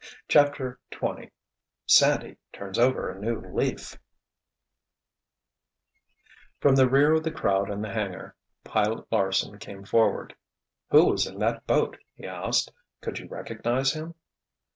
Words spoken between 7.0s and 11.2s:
of the crowd in the hangar, Pilot Larsen came forward. "Who